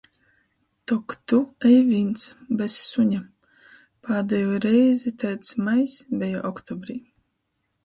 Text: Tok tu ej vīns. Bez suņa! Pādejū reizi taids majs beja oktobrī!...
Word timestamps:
Tok 0.91 1.13
tu 1.33 1.37
ej 1.71 1.75
vīns. 1.89 2.23
Bez 2.61 2.79
suņa! 2.95 3.21
Pādejū 4.09 4.57
reizi 4.67 5.15
taids 5.25 5.55
majs 5.69 6.01
beja 6.25 6.43
oktobrī!... 6.53 7.01